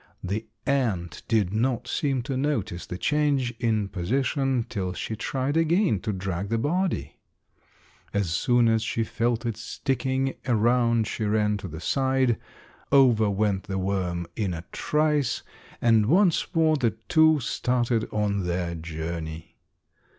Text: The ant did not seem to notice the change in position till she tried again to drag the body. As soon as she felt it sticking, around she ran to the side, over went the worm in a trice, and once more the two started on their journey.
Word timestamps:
The 0.23 0.47
ant 0.65 1.21
did 1.27 1.53
not 1.53 1.87
seem 1.87 2.23
to 2.23 2.35
notice 2.35 2.87
the 2.87 2.97
change 2.97 3.51
in 3.59 3.87
position 3.87 4.65
till 4.67 4.93
she 4.93 5.15
tried 5.15 5.55
again 5.55 5.99
to 5.99 6.11
drag 6.11 6.49
the 6.49 6.57
body. 6.57 7.17
As 8.11 8.31
soon 8.31 8.67
as 8.67 8.81
she 8.81 9.03
felt 9.03 9.45
it 9.45 9.57
sticking, 9.57 10.33
around 10.47 11.05
she 11.05 11.23
ran 11.25 11.55
to 11.57 11.67
the 11.67 11.79
side, 11.79 12.39
over 12.91 13.29
went 13.29 13.65
the 13.65 13.77
worm 13.77 14.25
in 14.35 14.55
a 14.55 14.65
trice, 14.71 15.43
and 15.81 16.07
once 16.07 16.47
more 16.55 16.77
the 16.77 16.97
two 17.07 17.39
started 17.39 18.09
on 18.11 18.47
their 18.47 18.73
journey. 18.73 19.55